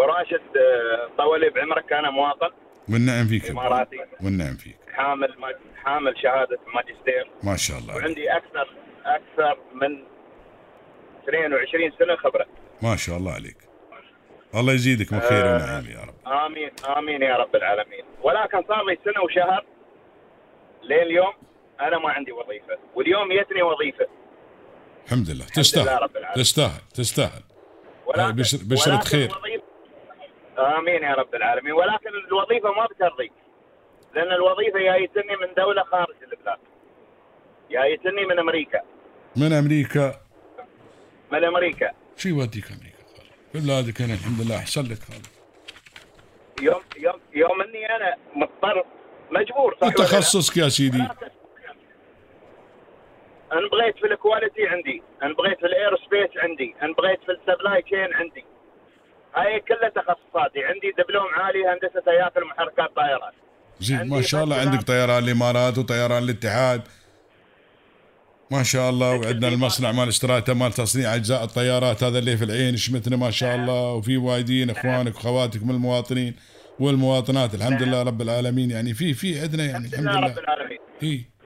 [0.00, 2.50] ابو راشد آه، طولي بعمرك أنا مواطن.
[2.92, 3.50] والنعم فيك.
[3.50, 3.96] إماراتي.
[4.24, 4.76] والنعم فيك.
[4.92, 5.34] حامل
[5.84, 7.30] حامل شهادة ماجستير.
[7.42, 7.96] ما شاء الله.
[7.96, 8.68] وعندي أكثر
[9.04, 10.04] أكثر من
[11.28, 12.46] 22 سنة خبرة.
[12.82, 13.56] ما شاء الله عليك.
[14.54, 16.32] الله يزيدك من خير ونعيم يا رب.
[16.32, 18.04] آمين آمين يا رب العالمين.
[18.22, 19.64] ولكن صار لي سنة وشهر.
[20.82, 21.32] لليوم
[21.80, 22.78] أنا ما عندي وظيفة.
[22.94, 24.06] واليوم جتني وظيفة.
[25.06, 25.44] الحمد لله.
[25.44, 26.08] تستاهل.
[26.34, 27.42] تستاهل تستاهل.
[28.64, 29.30] بشرة خير.
[30.60, 31.72] آمين يا رب العالمين.
[31.72, 33.32] ولكن الوظيفة ما بترضيك
[34.14, 36.58] لأن الوظيفة جايتني من دولة خارج البلاد.
[37.70, 38.80] جايتني من أمريكا.
[39.36, 40.20] من أمريكا؟
[41.32, 41.90] من أمريكا.
[42.16, 42.90] شو يوديك أمريكا.
[43.52, 44.58] خالد في بلادك هنا الحمد لله.
[44.58, 45.26] أحسن لك خالد
[46.62, 48.84] يوم يوم يوم أني أنا مضطر
[49.30, 51.30] مجبور صح؟ تخصصك يا سيدي؟ ولكن
[53.52, 55.02] ان بغيت في ال quality عندي.
[55.22, 56.74] ان بغيت في ال aerospace عندي.
[56.82, 58.44] ان بغيت في ال supply chain عندي.
[59.36, 60.64] هاي كلها تخصصاتي.
[60.64, 63.34] عندي دبلوم عالي هندسة هياكل محركات طائرات
[63.80, 64.56] زين ما شاء الله.
[64.56, 66.82] عندك طيران الإمارات وطيران الاتحاد.
[68.50, 69.16] ما شاء الله.
[69.16, 72.04] وعندنا المصنع مال اشتراته مال تصنيع أجزاء الطيارات.
[72.04, 73.92] هذا اللي في العين شمتنا ما شاء الله.
[73.92, 76.36] وفي وايدين إخوانك واخواتك من المواطنين
[76.80, 77.54] والمواطنات.
[77.54, 78.70] الحمد لله رب العالمين.
[78.70, 80.38] يعني في في عندنا يعني الحمد يا رب لله.
[80.38, 80.78] العالمين.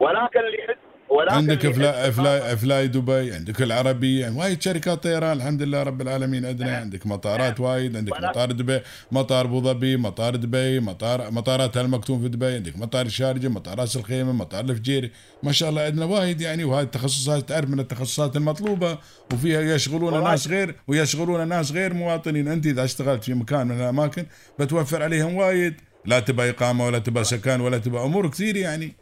[0.00, 0.76] ولكن اللي يحس
[1.10, 5.62] ولكن عندك اللي فلا يحس فلاي فلاي دبي عندك العربيه يعني وايد شركات طيران الحمد
[5.62, 8.80] لله رب العالمين عندنا عندك مطارات وايد عندك ولكن- مطار دبي
[9.12, 13.96] مطار أبو ظبي مطار دبي مطار مطارات المكتوم في دبي عندك مطار الشارجة مطار راس
[13.96, 15.10] الخيمة مطار الفجيري.
[15.42, 18.98] ما شاء الله عندنا وايد يعني وهذه التخصصات تعرف من التخصصات المطلوبة
[19.32, 20.24] وفيها يشغلون.
[20.24, 22.48] ناس غير ويشغلون ناس غير مواطنين.
[22.48, 24.26] أنت إذا اشتغلت في مكان من الأماكن
[24.58, 25.74] بتوفر عليهم وايد.
[26.06, 28.92] لا تبى إقامة ولا تبى سكن ولا تبى أمور كثير يعني.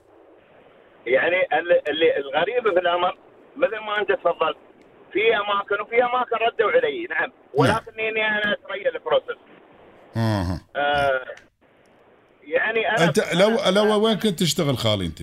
[1.09, 3.19] يعني اللي, اللي الغريب في الأمر
[3.57, 4.57] مثل ما أنت تفضلت
[5.13, 7.33] في أماكن وفي أماكن ردوا علي نعم.
[7.55, 9.39] ولكني أنا اتريا ال process
[10.17, 10.61] أها.
[10.77, 11.25] آه
[12.43, 15.23] يعني أنا أنت لو لو وين كنت تشتغل خالي أنت؟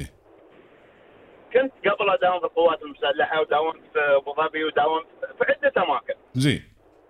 [1.53, 5.05] كنت قبل أداوم في القوات المسلحة وداومت في أبو ظبي وداومت
[5.37, 6.13] في عدة أماكن.
[6.33, 6.63] زين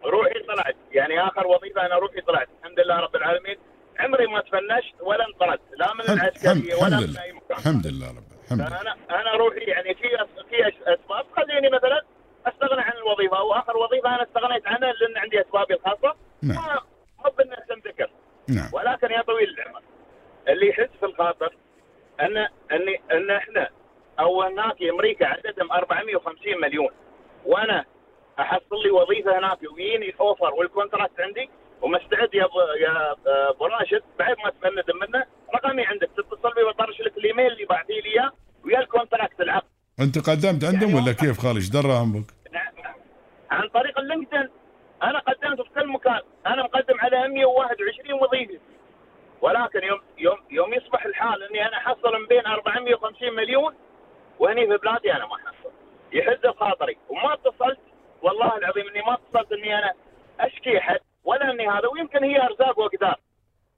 [0.06, 0.76] روحي طلعت.
[0.92, 2.48] يعني آخر وظيفة أنا روحي طلعت.
[2.60, 3.58] الحمد لله رب العالمين.
[4.00, 5.62] عمري ما تفنشت ولا انطردت.
[5.78, 7.58] لا من العسكرية ولا من أي مكان.
[7.58, 8.82] الحمد لله رب الحمد لله.
[8.82, 10.10] أنا أنا روحي يعني في
[10.50, 11.26] في أسباب.
[11.36, 12.02] تخليني مثلا
[12.48, 13.44] أستغنى عن الوظيفة.
[13.44, 16.56] وآخر وظيفة أنا استغنيت عنها لأن عندي اسبابي الخاصه نعم.
[16.66, 16.82] ما
[17.26, 18.10] مو بالناس تنذكر.
[18.50, 18.70] نعم.
[18.74, 19.82] ولكن يا طويل العمر
[20.48, 21.56] اللي يحس في الخاطر
[22.22, 22.38] ان
[22.72, 23.70] ان أن إحنا
[24.20, 26.90] أو هناك أمريكا عددهم 450 مليون.
[27.46, 27.86] وأنا
[28.40, 31.50] أحصل لي وظيفة هناك ويجيني ال offer وال contract عندي
[31.82, 32.48] ومستعد يا
[32.80, 33.16] يا
[33.50, 35.26] ابو راشد بعد ما تفند منه
[35.56, 36.10] رقمي عندك.
[36.18, 38.32] تتصل بي وطرش لك الإيميل اللي بعثي لي إياه
[38.66, 39.68] ويا ال contract العقد.
[40.00, 42.34] أنت قدمت عندهم يعني ولا كيف خالي إيش دراهم بك؟
[43.52, 44.50] عن طريق LinkedIn.
[45.04, 46.22] أنا قدمت في كل مكان.
[46.48, 48.60] أنا مقدم على 121 وظيفة.
[49.42, 53.74] ولكن يوم يوم يوم يصبح الحال إني أنا احصل من بين 450 مليون
[54.40, 55.72] وهني في بلادي أنا ما احصل
[56.14, 57.80] يحز بخاطري وما اتصلت
[58.22, 59.94] والله العظيم إني ما اتصلت إني أنا
[60.40, 63.20] أشكي أحد ولا إني هذا ويمكن هي أرزاق وأقدار.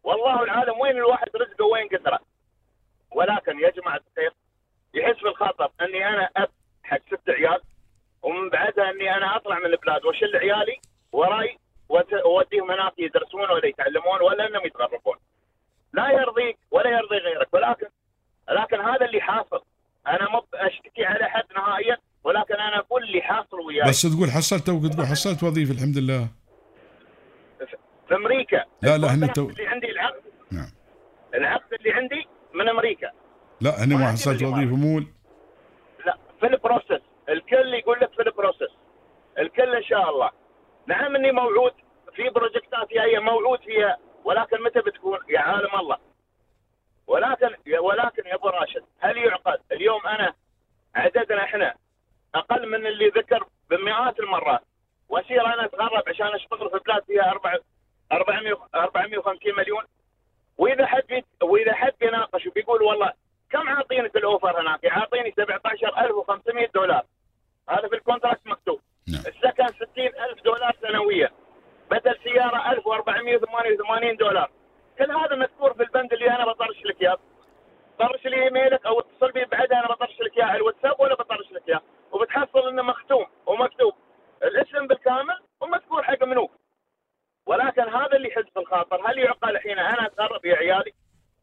[0.08, 2.20] والله العالم وين الواحد رزقه وين قدره.
[3.12, 4.34] ولكن يا جماعة الخير
[4.94, 5.72] يحس بالخطر.
[5.82, 6.50] اني أنا أب
[6.84, 7.62] حق ست عيال
[8.22, 10.78] ومن بعدها اني أنا اطلع من البلاد واشل عيالي
[11.12, 11.58] وراي
[11.90, 15.18] واوديهم هناك يدرسون ولا يتعلمون ولا انهم يتغربون.
[15.94, 17.54] لا يرضيك ولا يرضي غيرك.
[17.54, 17.88] ولكن
[18.50, 19.62] لكن هذا اللي حاصل.
[20.08, 23.90] أنا مو اشتكي على حد نهائيا ولكن أنا أقول اللي حاصل وياي.
[23.90, 26.28] بس تقول حصلت تقول حصلت وظيفة الحمد لله.
[28.08, 28.66] في أمريكا.
[28.82, 30.22] لا، لا، هني ال contract تو- اللي عندي العقد.
[30.52, 30.70] نعم.
[31.34, 33.12] العقد اللي عندي من أمريكا.
[33.62, 35.08] لا هني ما حصلت وظيفه مول
[36.06, 38.72] لا في ال process الكل يقول لك في ال process
[39.40, 40.30] الكل إن شاء الله.
[40.88, 41.72] نعم إني موعود.
[42.16, 43.98] في project ات جاية موعود فيها.
[44.24, 45.98] ولكن متى بتكون؟ يا عالم الله.
[47.08, 47.50] ولكن
[47.82, 50.34] ولكن يا أبو راشد هل يعقل اليوم أنا
[50.96, 51.76] عددنا إحنا
[52.36, 54.62] أقل من اللي ذكر بمئات المرات.
[55.10, 57.60] وأسير أنا أتغرب عشان أشتغل في بلاد فيها 4
[58.12, 59.84] 400 450 مليون.
[60.58, 63.14] وإذا حد وإذا حد بيناقش وبيقول والله
[63.52, 67.04] كم عاطينك ال offer هناك؟ عاطيني 17500 دولار.
[67.70, 68.80] هذا في ال contract مكتوب.
[69.08, 69.24] نعم.
[69.28, 71.30] السكن 60000 دولار سنويا.
[71.92, 74.52] بدل سيارة 1488 دولار.
[74.98, 77.18] كل هذا مذكور في البند اللي أنا بطرش لك إياه.
[78.00, 80.46] طرش لي إيميلك أو اتصل بي بعدها أنا بطرش لك إياه.
[80.46, 81.82] على الواتساب ولا بطرش لك إياه.
[82.12, 83.26] وبتحصل إنه مختوم.
[88.78, 90.94] بالخاطر هل يعقل الحين أنا أتغرب يا عيالي؟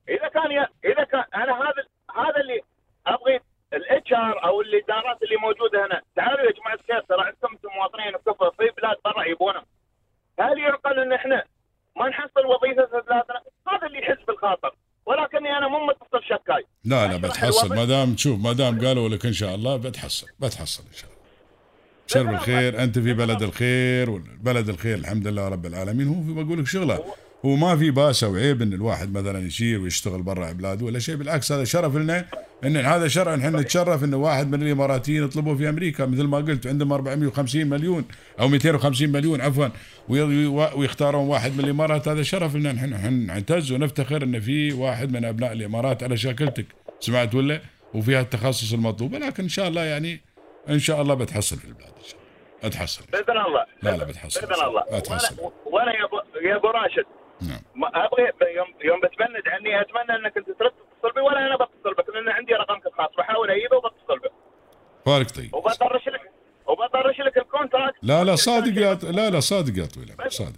[0.09, 1.83] إذا كان يا إذا كان أنا هذا
[2.17, 2.61] هذا اللي
[3.07, 3.41] أبغي
[3.73, 6.03] ال HR أو الادارات اللي موجودة هنا.
[6.17, 9.65] تعالوا يا جماعة الخير ترى عندكم أنتم مواطنين وكفى في بلاد برا يبونهم
[10.41, 11.45] هل يعقل إن إحنا
[11.97, 14.75] ما نحصل وظيفة في بلادنا؟ هذا اللي يحز بالخاطر.
[15.07, 16.65] ولكني أنا مو متصل شكاي.
[16.85, 17.77] لا لا بتحصل.
[17.77, 21.25] ما دام تشوف ما دام قالوا لك إن شاء الله بتحصل بتحصل إن شاء الله.
[22.07, 26.09] شر بالخير أنت في بلد الخير والبلد الخير الحمد لله رب العالمين.
[26.09, 27.15] هو بقول لك شغلة
[27.45, 31.17] هو ما في باسه وعيب إن الواحد مثلا يسير ويشتغل برا بلاده ولا شيء.
[31.17, 32.25] بالعكس هذا شرف لنا
[32.65, 36.07] إن هذا شرف نحن نتشرف انه واحد من الإماراتيين يطلبوا في أمريكا.
[36.07, 38.05] مثل ما قلت عندهم 450 مليون
[38.41, 39.69] أو 250 مليون عفوا
[40.09, 42.09] وي- ويختارون واحد من الإمارات.
[42.09, 46.67] هذا شرف لنا نحن نحن نعتز ونفتخر إن في واحد من أبناء الإمارات على شاكلتك.
[47.01, 47.61] سمعت ولا؟
[47.95, 49.13] وفيها التخصص المطلوب.
[49.15, 50.21] ولكن إن شاء الله يعني
[50.69, 52.69] إن شاء الله بتحصل في البلاد إن شاء الله.
[52.69, 53.65] اتحصل بإذن الله.
[53.83, 54.41] لا لا بتحصل.
[54.41, 54.99] بإذن الله.
[54.99, 55.35] بتحصل
[55.67, 56.17] وأنا ابو
[56.49, 57.05] يا أبو راشد.
[57.49, 57.61] نعم
[57.95, 58.23] أبغى
[58.57, 62.29] يوم يوم بتبند عني أتمنى إنك أنت ترد تتصل بي ولا أنا بتصل بك لأن
[62.29, 64.33] عندي رقمك الخاص بحاول أجيبه وبتصل بك
[65.07, 65.55] بارك طيب.
[65.55, 66.31] وبطرش لك
[66.67, 67.97] وبطرش لك ال contract.
[68.03, 70.53] لا لا صادق يا لا لا صادق يا طويل العمر، صادق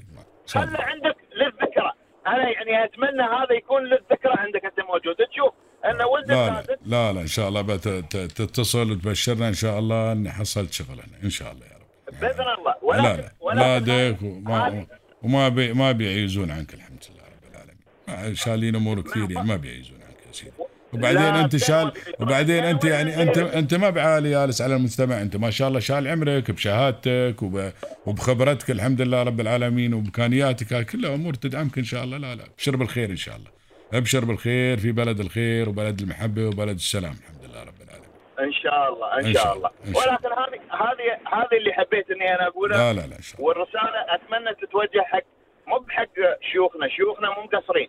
[0.47, 0.81] خله صادق.
[0.81, 1.93] عندك للذكرى.
[2.27, 5.17] أنا يعني أتمنى هذا يكون للذكرى عندك أنت موجود.
[5.17, 5.53] تشوف
[5.85, 9.79] أن ولدك لا لا لا لا إن شاء الله بت- ت- تتصل وتبشرنا إن شاء
[9.79, 12.21] الله إني حصلت شغل أنا إن شاء الله يا رب.
[12.21, 12.73] بإذن الله.
[12.73, 14.87] لا ولكن لا ولكن اولادك هذه-
[15.23, 18.29] وما بي ما بيعيزون عنك الحمد لله رب العالمين.
[18.31, 20.51] ما- شالين أمور كثير يعني ما بيعيزون عنك يا سيدي.
[20.93, 21.93] وبعدين أنت شال.
[22.21, 23.39] وبعدين أنت يعني أنت.
[23.39, 27.73] أنت ما بعالي جالس على المجتمع أنت ما شاء الله شال عمرك بشهادتك وب
[28.07, 30.73] وبخبرتك الحمد لله رب العالمين وبإمكانياتك.
[30.73, 32.17] هاي كلها أمور تدعمك إن شاء الله.
[32.19, 33.51] لا لا ابشر بالخير إن شاء الله.
[33.93, 38.06] أبشر بالخير في بلد الخير وبلد المحبة وبلد السلام الحمد لله رب العالمين.
[38.41, 39.71] إن شاء الله إن إن شاء الله.
[39.87, 42.93] إن شاء ولكن هذه هذه هذه اللي حبيت إني أنا أقولها.
[42.93, 43.49] لا لا لا إن شاء الله.
[43.49, 45.23] والرسالة أتمنى تتوجه حق
[45.67, 47.89] مو بحق شيوخنا شيوخنا مو مقصرين.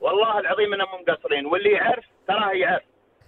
[0.00, 1.46] والله العظيم إنهم مو مقصرين.
[1.46, 2.82] واللي يعرف تراه يعرف.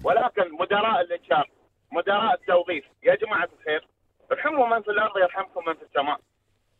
[0.04, 1.50] ولكن مدراء الاتشار
[1.92, 3.86] مدراء التوظيف يا جماعة الخير
[4.32, 6.20] ارحموا من في الأرض يرحمكم من في السماء.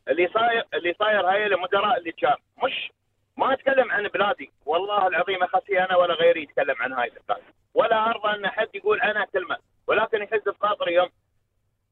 [0.08, 2.92] اللي صاير اللي صاير هاي مدراء الاتشار مش
[3.36, 4.50] ما أتكلم عن بلادي.
[4.66, 7.42] والله العظيم اخسي أنا ولا غيري يتكلم عن هاي البلاد.
[7.76, 9.56] ولا ارضى أن حد يقول عنها كلمة.
[9.86, 11.08] ولكن يحز بخاطري يوم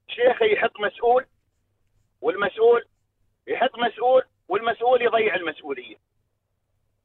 [0.08, 1.26] شيخي يحط مسؤول
[2.20, 2.84] والمسؤول
[3.46, 5.96] يحط مسؤول والمسؤول يضيع المسؤولية.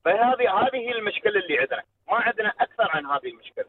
[0.05, 3.65] فهذه هذه هي المشكلة اللي عندنا، ما عندنا أكثر عن هذه المشكلة.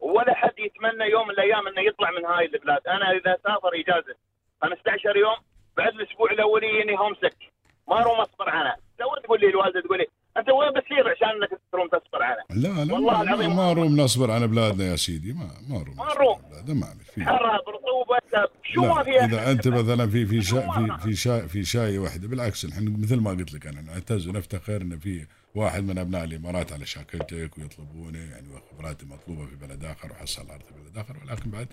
[0.00, 4.14] ولا حد يتمنى يوم من الأيام إنه يطلع من هاي البلاد، أنا إذا سافر إجازة
[4.62, 5.36] 15 يوم
[5.76, 7.52] بعد الأسبوع الاولي يجيني homesick
[7.88, 10.06] ما اروم اصبر عنها، تو تقول لي الوالدة تقول لي
[10.36, 13.96] أنت وين بتصير عشان إنك تروم تصبر عنها؟ لا لا والله ما, العظيم ما روم
[14.00, 16.38] نصبر على بلادنا يا سيدي ما ما روم ما نروم.
[16.52, 20.56] على ما فيه حرها برطوبه شو ما فيها إذا أنت مثلا في في شا شو
[20.80, 24.28] ما- في في شا في شاي واحدة بالعكس نحن مثل ما قلت لك أنا نعتز
[24.28, 29.84] ونفتخر ان في واحد من أبناء الإمارات على شاكلتك ويطلبونه يعني وخبرات مطلوبة في بلد
[29.84, 31.68] آخر وحصل العرض في بلد آخر ولكن بعد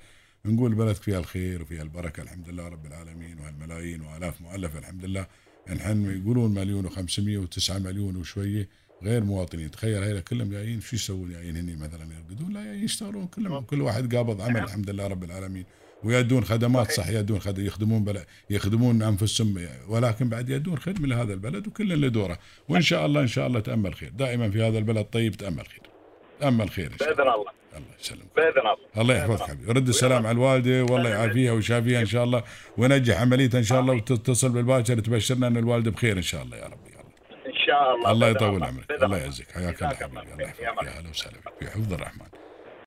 [0.45, 5.27] نقول بلدك فيها الخير وفيها البركة الحمد لله رب العالمين وهالملايين وآلاف مؤلفة الحمد لله
[5.75, 8.69] نحن يقولون مليون و500 و9 مليون وشوية
[9.03, 9.71] غير مواطنين.
[9.71, 13.63] تخيل هيلا كلهم جايين شو يسوون جايين هني مثلا يرقدون؟ لا جايين يشتغلون كلهم.
[13.63, 15.65] كل واحد قابض عمل الحمد لله رب العالمين.
[16.03, 18.19] ويدون خدمات صح يدون خد يخدمون بل
[18.49, 22.39] يخدمون أنفسهم ولكن بعد يدون خدمة لهذا البلد وكل له دوره.
[22.69, 24.09] وإن شاء الله إن شاء الله تأمل خير.
[24.09, 25.96] دائما في هذا البلد طيب تأمل خير.
[26.39, 27.51] تامل خير إن شاء الله بإذن الله.
[27.77, 27.87] الله.
[28.01, 28.25] يسلمك.
[28.35, 28.77] بإذن الله.
[28.97, 29.71] الله يحفظك حبيبي.
[29.71, 32.43] رد السلام على الوالدة والله يعافيها ويشافيها إن شاء الله
[32.77, 36.65] وينجح عمليتها إن شاء الله وتتصل بالباكر تبشرنا إن الوالدة بخير إن شاء الله يا
[36.65, 37.11] ربي يا الله
[37.47, 38.11] إن شاء الله.
[38.11, 38.91] الله يطول عمرك.
[39.03, 39.51] الله يعزك.
[39.51, 40.33] حياك الله حبيبي.
[40.33, 40.61] الله يحفظك.
[40.61, 42.27] يا هلا وسهلا بك في حفظ الرحمن.